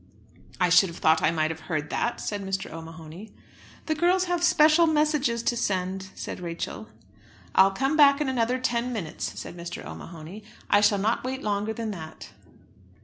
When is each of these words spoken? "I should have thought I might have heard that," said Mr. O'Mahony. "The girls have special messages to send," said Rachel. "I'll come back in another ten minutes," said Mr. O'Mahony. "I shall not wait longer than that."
"I 0.59 0.69
should 0.69 0.89
have 0.89 0.97
thought 0.97 1.21
I 1.21 1.29
might 1.29 1.51
have 1.51 1.59
heard 1.69 1.91
that," 1.91 2.19
said 2.19 2.41
Mr. 2.43 2.71
O'Mahony. 2.73 3.31
"The 3.85 3.93
girls 3.93 4.23
have 4.23 4.43
special 4.43 4.87
messages 4.87 5.43
to 5.43 5.55
send," 5.55 6.09
said 6.15 6.39
Rachel. 6.39 6.87
"I'll 7.53 7.69
come 7.69 7.95
back 7.95 8.19
in 8.19 8.27
another 8.27 8.57
ten 8.57 8.91
minutes," 8.91 9.39
said 9.39 9.55
Mr. 9.55 9.85
O'Mahony. 9.85 10.43
"I 10.71 10.81
shall 10.81 10.97
not 10.97 11.23
wait 11.23 11.43
longer 11.43 11.71
than 11.71 11.91
that." 11.91 12.29